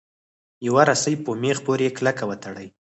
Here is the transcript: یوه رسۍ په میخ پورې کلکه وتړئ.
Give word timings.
یوه 0.67 0.83
رسۍ 0.89 1.15
په 1.25 1.31
میخ 1.41 1.57
پورې 1.65 1.95
کلکه 1.97 2.23
وتړئ. 2.29 2.67